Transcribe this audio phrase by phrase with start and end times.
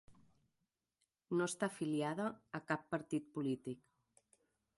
[1.39, 2.27] No està afiliada
[2.61, 3.87] a cap partit polític.